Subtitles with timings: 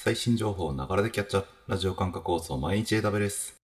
[0.00, 1.48] 最新情報をながらでキャッチアップ。
[1.66, 3.60] ラジオ感覚放送毎日 AW です。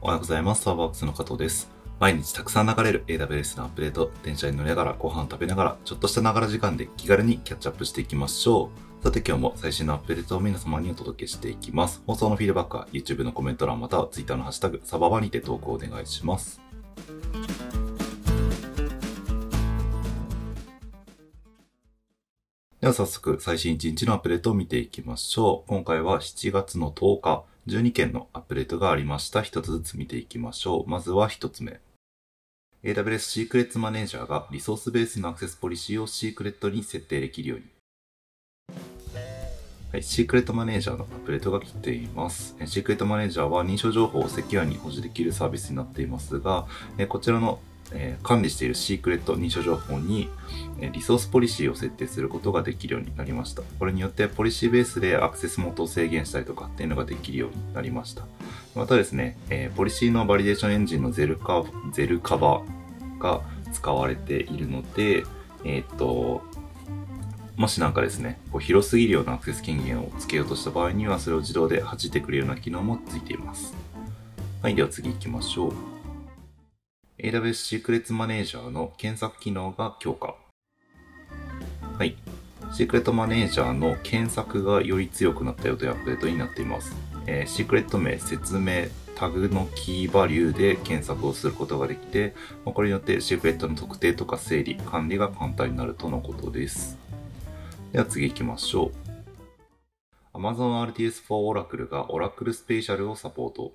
[0.00, 0.62] おはようございます。
[0.62, 1.70] サーバーボックスの加藤です。
[2.00, 8.70] 毎日たくさん流れる AWS のアップデート、電車に乗りながらご飯を食べながら、ちょっとしたながら時間で気軽にキャッチアップしていきましょ
[9.02, 9.04] う。
[9.04, 12.02] さて今日も最新のアップデートを皆様にお届けしていきます。
[12.06, 16.62] 放送のフィードバックは YouTube のコメント欄または Twitter のハッシュタグ、サババにて投稿お願いします。
[22.86, 25.68] では早速最新1日のアップデートを見ていきましょう。
[25.68, 29.42] 今回は7月の10日、12件のアップデートがありました。
[29.42, 30.88] 一つずつ見ていきましょう。
[30.88, 31.80] まずは一つ目。
[32.84, 37.64] AWS シークレットマネージャーがリソースベースのアクセスポリシーをシークレットに設定できるように。
[39.90, 42.54] はい、シークレットマネージャーのアップデートが来ています。
[42.66, 46.68] シークレットマネージャーは認証情報をセキュアに保持できるサービスになっていますが、
[47.08, 47.58] こちらの
[47.92, 50.28] え、管理しているシークレット認証情報に、
[50.80, 53.62] え、リソースポリシーを設定することができるようになりました。
[53.78, 58.24] これによってポリシーベースでアクセス元を制限したりとかっていうのができるようになりました。
[58.74, 62.62] またですね、え、ポリシーのバリデーションエンジンのゼルカ Zelkova
[63.18, 63.40] が
[63.72, 65.24] 使われているので、
[65.64, 66.42] えっと、
[67.56, 73.74] もしなんかですね、こう広すぎるようなアクセス権限をつけようとした場合には、それを自動で弾いてくれるような機能もついています。
[74.62, 75.95] はい、では次行きましょう。
[77.18, 80.34] AWS シークレットマネージャーの検索機能が強化。
[81.98, 82.14] はい。
[82.74, 86.94] シークレットマネージャーの検索がより強くなったよというアップデートになっています。
[87.26, 92.34] えー、シークレット名、説明、タグのキーバリューで検索をすることができて、
[92.66, 96.98] まこれによってシークレットの特定とか整理、管理が簡単になるとのことです。
[97.92, 98.92] では次行きましょ
[100.34, 100.36] う。
[100.36, 103.72] Amazon RDS for Oracle が Oracle Spatial をサポート。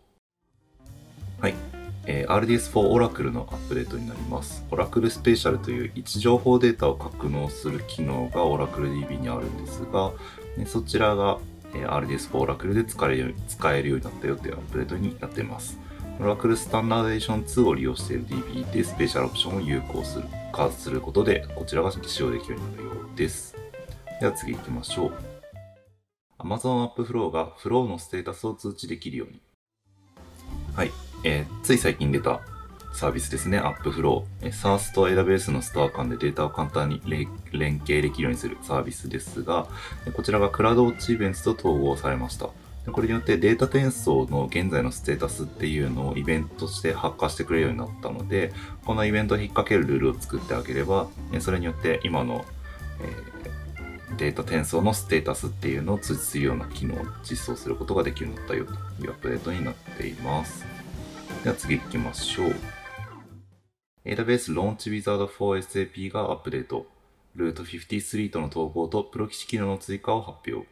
[2.06, 4.64] えー、RDS for Oracle のアップデートになります。
[4.72, 10.12] Oracle Spatial という位置情報データを格納する機能が OracleDB にあるんですが、
[10.58, 11.40] ね、そちらが、
[11.74, 15.78] え、RDS for Oracle で使えるように使えるようになったよというアップデートになっています。
[16.20, 23.56] Oracle Standardization 2を利用している DB でスペシャルオプションを有効する化することで、こちらが使用できるようになるようです。
[24.20, 25.14] では次行きましょう。
[26.40, 29.42] Amazon AppFlow が Flow のステータスを通知できるように。
[30.76, 30.92] はい。
[31.24, 32.42] えー、つい最近出た
[32.94, 34.24] サービスですね、AppFlow。
[34.42, 37.02] SaaS と AWS のストア間でデータを簡単に
[37.52, 39.68] 連携できるようにするサービスですが、
[40.14, 42.50] こちらがクラウドウォッチイベントと統合されました。
[42.92, 48.52] これによってデータ転送の現在のステータスっていうのをイベントとして発火してくれるようになったので、
[48.86, 51.08] このイベントを引っ掛けるルールを作ってあげれば、
[51.40, 52.44] それによって今の、
[53.00, 58.72] えー、データ転送のステータスっていうのを通知するような機能を実装することができるようになったよと
[59.04, 60.81] いうアップデートになっています。
[61.44, 62.56] では次行きましょう。
[64.06, 66.86] AWS Launch Wizard for SAP がアップデート。
[67.36, 70.68] Route 53との統合とプロキシ機能の追加を発表。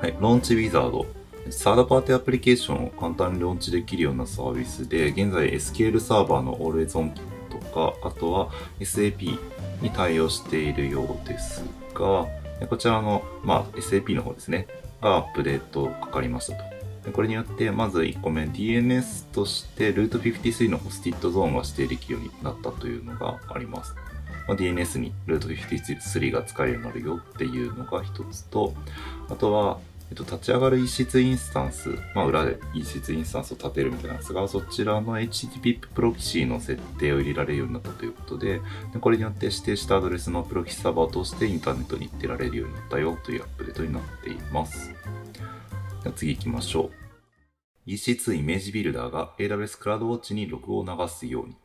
[0.00, 1.06] はい、Launch Wizard。
[1.48, 7.12] サードパーティーアプリケーションを簡単にローンチできるようなサービスで、現在 SQL サーバーの Always On
[7.48, 9.38] とか、あとは SAP
[9.80, 11.64] に対応しているようです
[11.94, 12.26] が、
[12.68, 14.66] こちらの、まあ、SAP の方ですね、
[15.00, 16.79] がアップデートかかりましたと。
[17.12, 23.94] これによって、まず1個目、DNS として Route53 の Hosted Zone が指定できるようになったというのがあります。
[24.46, 28.74] まあ、DNS に Route53 が使えるようになるよっていうのが一つと、
[29.30, 29.78] あとは、
[30.10, 38.60] えっと、立ち上がる EC2 インスタンス、まあ、裏で EC2 インスタンスを立てるみたいなんですが、そちらの HTTP プロキシーの設定を入れられるようになったということで、
[38.92, 44.92] でこれによって指定したアドレスのプロキシサーバーを通してインターネットに行ってられるようになったよというアップデートになっています。
[46.02, 46.90] では次行きましょ
[47.86, 47.90] う。
[47.90, 51.56] EC2 イメージビルダーが AWS クラウドウォッチにログを流すように。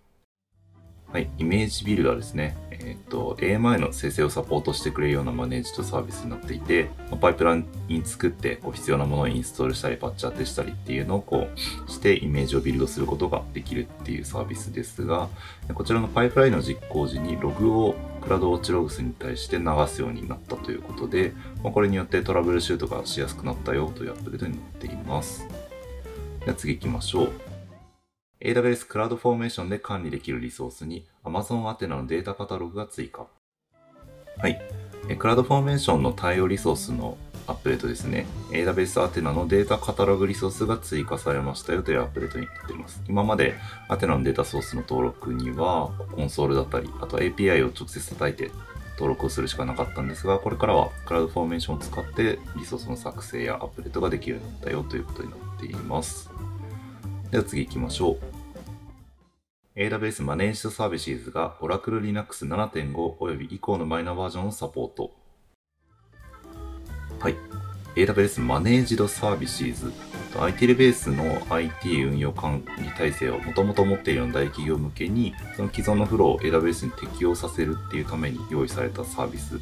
[1.16, 2.58] はい、イメージビルダーですね。
[2.72, 6.90] えっ、ー、と、AMI の生成をサポートしてくれるようなマネージとサービスになっていて、
[7.22, 15.30] パイプライン作ってこう必要なものをインストールしたりパッチ当てしたりっていうのをこうしてイメージをビルドすることができるっていうサービスですが、
[15.74, 17.96] こちらのパイプラインの実行時にログを
[18.26, 21.34] CloudWatch Logs に対して流すようになったということで、
[21.64, 25.48] まあ、これによってトラブルシュートがしやすくなったよというアップデートになっています。
[26.40, 27.32] では次行きましょう。
[28.42, 33.28] AWS CloudFormation で管理できるリソースに Amazon Athena のデータカタログが追加。
[34.38, 34.60] はい。
[35.20, 38.26] CloudFormation の対応リソースのアップデートですね。
[38.52, 43.02] AWS Athena のデータカタログリソースが追加されましたよというアップデートになっています。
[43.08, 43.56] 今まで
[43.88, 48.52] アテナのデータソースの登録にはコンソールだったり、あと API を直接叩いて
[48.94, 56.32] 登録をするしかなかったんですが、これからはクラウドフォーメーションを使ってリソースの作成やアップデートができるようになったよということになっています。
[57.32, 58.20] では次行きましょう。
[59.76, 65.12] AWS マネージドサービスが Oracle Linux 7.5および以降のマイナーバージョンをサポート。
[67.26, 67.36] はい。
[67.96, 69.92] AWS マネージドサービシーズ
[70.40, 79.60] IT レベースの IT 運用管理体制をもともと持っているような大企業向けに、その既存のフローを AWS に適用させるっていうために用意されたサービス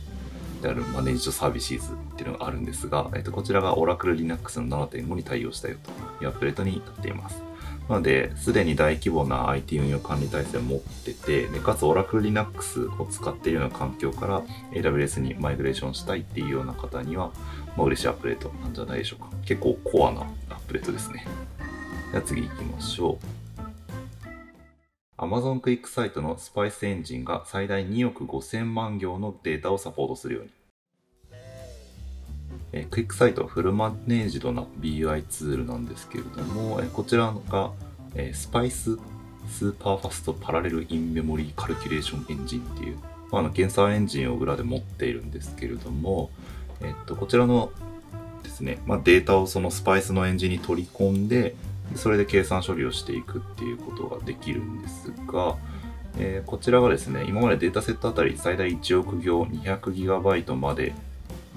[0.61, 7.41] であるマネージドサービシーズっていうのがあるんですが、えっと、こちらが Oracle Linux の7.5に対応したよというアップデートになっています。
[7.89, 14.41] なので、すでに大規模な IT 運用管理体制を持ってて、でかつ Oracle Linux を使っているような環境から
[14.71, 17.31] AWS にマイグレーションしたいっていうような方には、
[17.75, 19.29] まあ、嬉しいアップデートなんじゃないでしょうか。
[19.45, 21.25] 結構コアなアップデートですね。
[22.11, 23.43] では次行きましょう。
[25.17, 30.49] Amazon QuickSight の SPICE エンジンが最大2億5000万行のデータをサポートするように。
[32.73, 37.71] え QuickSight はフルマネージドな BI ツールなんですけれども、えこちらが、
[38.15, 38.97] え SPICE
[39.49, 42.97] Super-fast Parallel In-memory Calculation Engine っていう、
[43.31, 46.31] まあ、あの検査エンジンを裏で持っているんですけれども、
[46.81, 47.71] えっと、こちらの
[48.43, 51.55] ですね、まあ、データをそのスパイスのエンジンに取り込んで、
[51.95, 55.57] それで計算処理をしていくっていうことができるんですが、
[56.17, 60.93] えー、こちらがですね、今までデータセットあたり最大1億行 200GB まで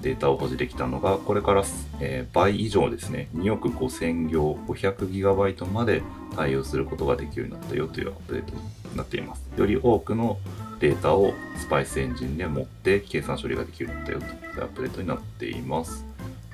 [0.01, 1.63] データを保持できたのが、これから、
[1.99, 6.03] え、倍以上ですね、2億5000行 500GB まで
[6.35, 9.49] 対応することができるようになったよというアップデートになっています。
[9.57, 10.37] より多くの
[10.79, 16.05] データを SPICE エンジンで持って計算処理ができるようになったよというアップデートになっています。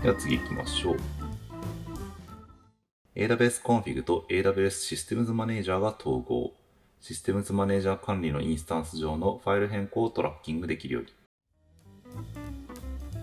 [0.02, 0.98] では次行きましょう。
[3.16, 6.54] AWS Config と AWS Systems Manager が統合。
[7.02, 12.43] Systems Manager 管理のインスタンス上のファイル変更をトラッキングできるように。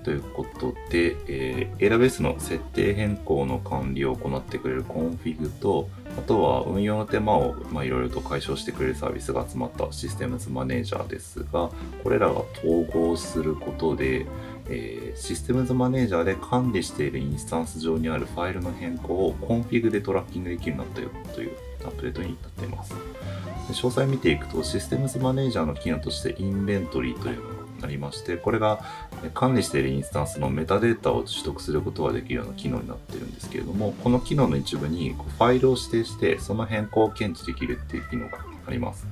[0.03, 5.89] ということで、えー、AWS の設定変更の管理を行ってくれる Config と、
[6.19, 11.71] あとは運用の手間をいろいろと解消してくれるサービスが集まった Systems Manager ですが、
[12.03, 14.27] これらが統合することで、
[14.69, 22.95] えー、 Systems Manager で管理しているインスタンス上にあるファイルの変更を Config でトラッキングできるようになったよというアップデートになっています。
[23.71, 28.81] 詳細見ていくと、 Systems Manager の機能として Inventory というのがありまして、これが
[29.35, 39.07] 管理しているインスタンスのメタデータを取得することができるような機能になっているんですけれども、この機能の一部にファイルを指定して、その変更を検知できるっていう機能があります。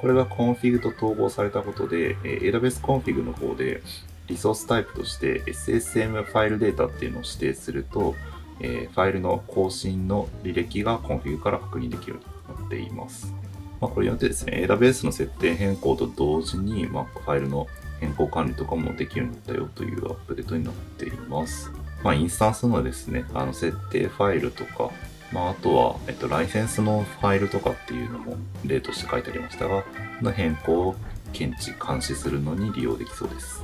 [0.00, 3.82] これが Config と統合されたことで、AWS Config の方で
[4.26, 8.14] リソースタイプとして SSM ファイルデータっていうのを指定すると、
[8.60, 13.34] えファイルの更新の履歴が Config から確認できるようになっています。
[13.80, 17.66] まあ、これによってですね、AWS の設定変更と同時に、まあ、ファイルの
[18.04, 21.70] 変更管理とかもできるようになったよというアップデートになっています。
[22.02, 24.90] まあ、インスタンスのですね、あの設定ファイルとか、
[25.32, 29.84] まあ、あとは、えっと、ライセンスのファイルとかっていうのも例として書いてありましたが、
[30.20, 30.96] の変更を
[31.32, 33.62] 検知、監視するのに利用できそうです。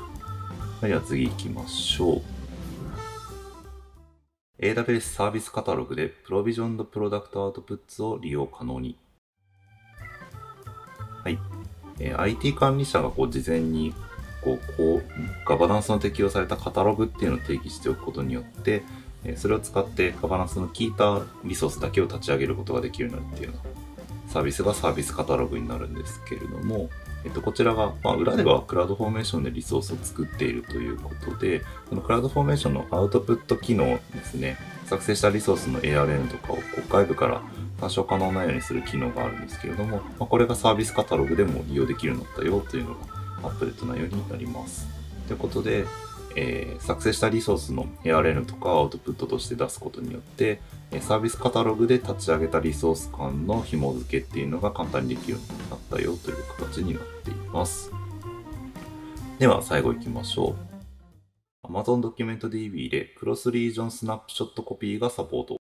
[0.80, 2.22] はいでは次行きましょう。
[4.58, 8.96] AWS サービスカタログでプロビジョンドプロダクトアウトプッツを利用可能に。
[11.22, 11.38] はい。
[12.16, 13.92] IT 管理者がこう事前に
[14.42, 15.02] こう、こう、
[15.46, 18.82] ガバナンスの適用されたカタログっていうのを定義しておくことによって、
[19.24, 23.80] えそれを使ってガバナンスの効いたリソースだけを立ち上げることができるようになるっていうような
[24.30, 26.88] サービスがサービスカタログになるんですけれども、
[27.24, 37.42] えっと、こちらが、まあ、裏ではクラウドフォーメーションでリソースを作っているということで、そのクラウドフォーメーションのアウトプット機能ですね、作成したリソースの ARN とかをこう外部から
[37.80, 44.88] 参照可能なようにする機能があるんですけれども、まあ、これがサービスカタログでも利用できるようになったよというのがアップデート内容になります。
[45.26, 45.86] ということで、
[46.36, 50.60] えー、作成したリソースの ARN とかアウトプットとして出すことによって、
[51.00, 57.90] サービスカタログで立ち上げたリソース間の紐付けっていうのが簡単にできるようになったよという形になっています。
[59.38, 60.70] では最後行きましょう。
[61.66, 65.60] Amazon ドキュメント DB でクロスリージョンスナップショットコピーがサポート。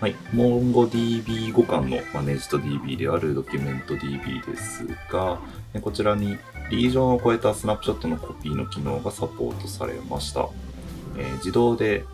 [0.00, 0.14] はい。
[0.32, 5.40] MongoDB 互換のマネージト DB であるドキュメント DB ですが、
[5.82, 6.38] こちらに
[6.70, 10.48] リージョンを超えたスナップショットのコピーの機能がサポートされました。
[11.16, 12.04] えー、自動で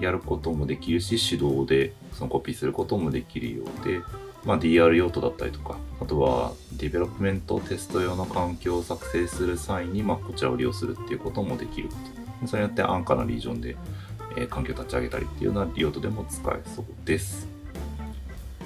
[0.00, 4.00] やることもできるし、手動でそのコピーすることもできるようで、
[4.44, 11.94] まあ、DR 用途だったりとか、あとは development test 用の環境を作成する際に、まあ、こちらを利用するっていうこともできるこ
[12.42, 12.46] と。
[12.46, 13.76] それによって安価なリージョンで
[14.36, 17.53] え環境を立ち上げたりっていうような用途でも使えそうです。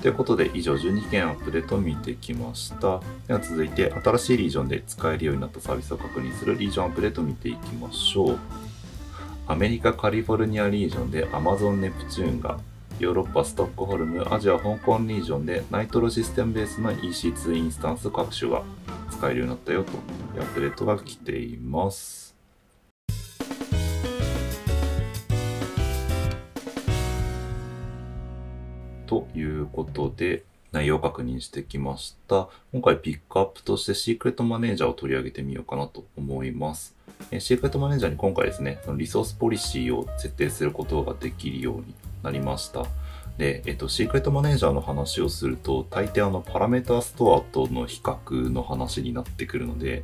[0.01, 3.01] ということで以上12件アップデート見てきました。
[3.27, 8.39] では続いて新しいリージョンで使えるようになったサービスを確認するリージョンアップデート見ていきましょう。
[9.49, 12.61] アメリカカリフォルニアリージョンで Amazon ネプチューンが
[13.01, 18.63] ヨーロッパ、ストックホルム、アジア、香港リージョンでナイトロシステムベースの EC2 インスタンス各種が
[19.11, 22.38] 使えるようになったよというアップデートが来ています。
[29.09, 32.49] ということで、内容を確認してきました。
[32.73, 36.95] 今回ピックアップとしてシークレットマネージャーを取り上げてみようかなと思います。
[37.31, 42.85] えシークレットマネージャーに今回ですね、そのリソースポリシーを設定することができるようになりました。
[43.39, 50.03] で、えっと、シークレットマネージャーの話をすると、大抵あの、パラメータストアとの比較の話になってくるので、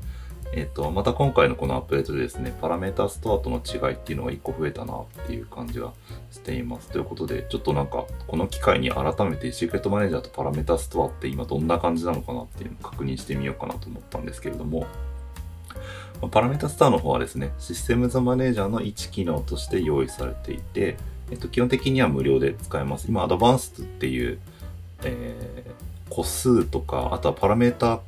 [0.52, 5.92] えっと、また今回のこのアップデートでですね、パラメータストアとの違いっていうのが1個増えたなっていう感じが
[6.30, 6.90] しています。
[6.90, 14.86] ということで、ちょっとなんか、この機会に改めてシークレットマネージャーとパラメータストアって今どんな感じなのかなっていうのを確認してみようかなと思ったんですけれども、
[16.30, 20.96] パラメータストアの方はですね、システムズマネージャーの1機能として用意されていて、
[21.30, 23.06] えっと、基本的には無料で使えます。
[23.08, 24.38] 今、アドバンスっていう、
[25.02, 28.00] えー、個数とか、あとはパラメータ、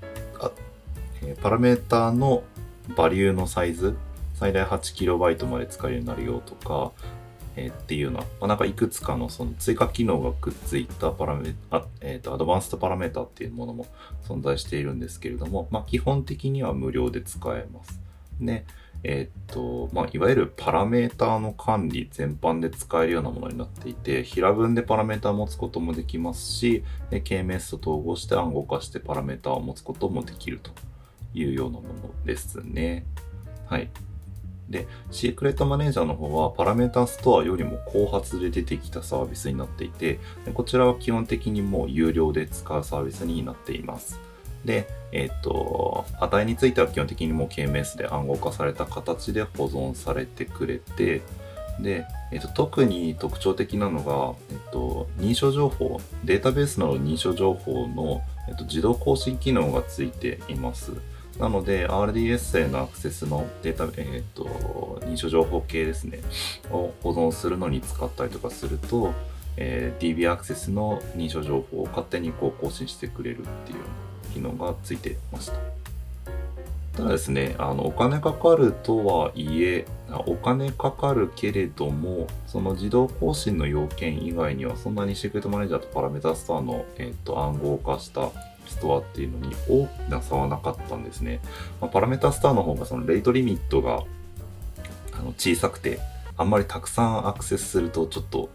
[1.43, 2.45] パラメータの
[2.97, 3.97] バリューのサイズ、
[4.35, 6.93] 最大 8KB まで使えるようになるよとか、
[7.57, 13.87] えー、っていうような、まあ、なんかいくつかのその追加機能がくっついたパラメあ、え、ー、アドバンストパラメータっていうものも
[14.29, 17.99] 存在しているんですけれども、まあ、基本的には無料で使えます。
[18.39, 18.67] ね、
[19.03, 30.73] えっ、と、まあ、いわゆるパラメーターの管理全般で使えるようなものになっていて、平文でパラメーターを持つこともできますし、KMS と統合して暗号化してパラメーターを持つこともできると
[31.37, 33.05] いうようなものですね。
[33.67, 33.89] はい。
[34.69, 40.19] で、シークレットマネージャーの方はパラメータストアよりも後発で出てきたサービスになっていて、
[40.55, 44.19] こちらは基本的にもう有料で使うサービスになっています。
[44.65, 51.23] で、えっ、と、値については基本的にもう KMS で暗号化された形で保存されてくれて、
[51.81, 60.93] で、えっ、と、特に特徴的なのが、えっ、と、認証情報、データベースの認証情報の、えっと、自動更新機能がついています。
[61.39, 64.45] なので、RDS へのアクセスのデータ、えっ、と、
[65.05, 66.21] 認証情報系ですね、
[66.71, 69.13] を保存するのに使ったりとかすると、
[69.57, 73.79] えー、DB アクセスの認証情報を勝手にこう更新してくれるっていう
[74.33, 75.86] 機能がついてました。
[76.97, 79.87] ただですね、あの、お金かかるとはいえ、
[80.27, 88.31] お金かかるけれども、その自動更新の要件以外には、そんなにシークレットマネージャーとパラメータストアの、えっ、と、暗号化した
[88.67, 91.41] ストアっていうのに大きな差はなかったんですね。
[91.83, 94.03] まあ、パラメータストアの方がそのレートリミットが
[95.13, 95.99] あの小さくて、
[96.39, 98.49] あんまりたくさんアクセスするとちょっと、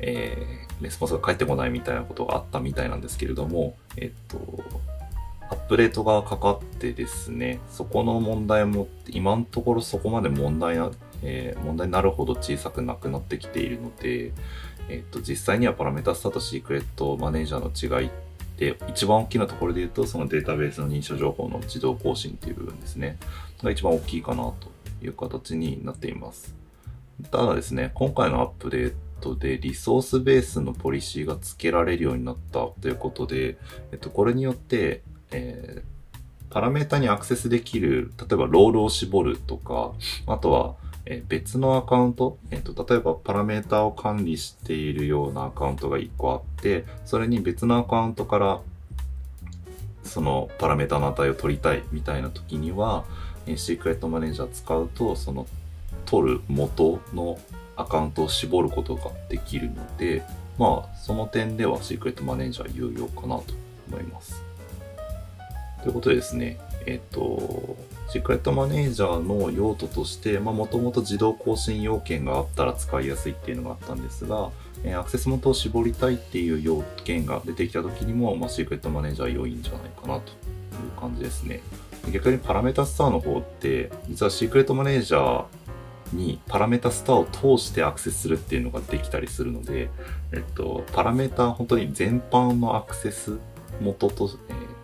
[0.00, 4.38] えー、レスポンスが返ってこないみたいなことがあったみたいなんですけれども、えっと、
[5.50, 10.90] アップデートがかかってですね、そこの問題も今のところそこまで問題な、
[11.22, 14.32] えー、問題になるほど小さくなくなってきているので、
[14.88, 18.10] えっと、実際にはパラメータスタとシークレットマネージャーの違い
[18.56, 23.18] で、一番大きなところで言うと、そのデータベースの認証情報の自動更新っていう部分ですね。
[23.62, 24.54] が一番大きいかなと
[25.02, 26.54] いう形になっています。
[27.30, 33.56] ただですね、今回のアップデートでリソースベースのポリシーが付けられるようになったということで、
[33.92, 39.92] えっと、これによって、えー、パラメータにアクセスできる、例えばロールを絞るとか、
[40.26, 40.74] あとは、
[41.08, 48.60] え別のアカウント、えっ、と、例えばパラメータを管理しているようなアカウントが1個あって、それに別のアカウントから
[50.02, 53.04] そのパラメータの値を取りたいみたいな時には、
[53.46, 55.46] えシークレットマネージャー使うと、その
[56.06, 57.38] 取る元の
[57.76, 60.22] アカウントを絞ることができるので、
[60.58, 63.44] まあ、その点ではシークレットマネージャー有用かなと
[63.88, 64.45] 思います。
[65.86, 67.76] ということでですね、えっ、と、
[68.08, 74.50] シークレットマネージャーの用途として、まあ、もともと自動更新要件があったら使いやすいっていうのがあったんですが、
[74.82, 80.34] えアクセス元を絞りたいっていう要件が出てきた時にも、まあ、シークレットマネージャー良いんじゃないかなとい
[80.88, 81.60] う感じですね。
[82.12, 87.26] 逆にパラメータスターの方って、実はシークレットマネージャーにパラメータスターを
[87.58, 89.88] 通してアクセスするっていうのができたりするので、
[90.32, 93.38] えっと、パラメータ本当に全般のアクセス
[93.80, 94.75] 元と、えー、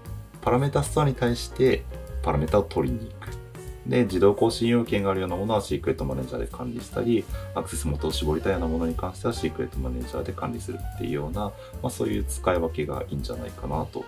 [0.43, 1.85] パラメータスターに対して
[2.23, 3.43] パラメータを取りに行く。
[3.87, 14.05] で、自動更新要件があるようなものはシークレットマネージャーで管理したり、アクセス元を絞りたいようなものに関してはシークレットマネージャーで管理するっていうような、まあ、そういう使い分けがいいんじゃないかなと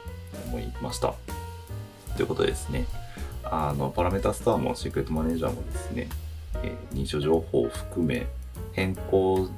[0.46, 1.14] 思いました。
[2.16, 2.86] ということでですね、
[3.42, 6.08] あの、パラメータスターもシークレットマネージャーもですね、
[6.62, 8.26] えー、認証情報を含め
[8.72, 9.48] 変更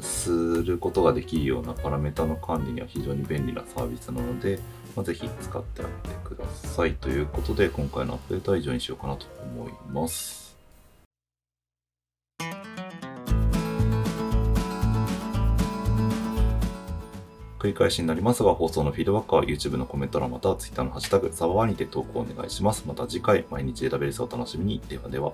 [0.00, 4.60] することができるようなパラメータの管理には非常に便利なサービスなので、
[4.96, 6.94] まあ、ぜひ使ってあげてください。
[6.94, 10.44] ということで、今回のアップデートは以上にしようかなと思います。
[17.64, 22.84] 繰り返しになりますが、放送のフィードバックは YouTube のコメント欄または Twitter のハッシュタグ、サバワにて投稿お願いします。
[22.86, 24.80] また次回、毎日データベースを楽しみに。
[24.86, 25.32] ではでは。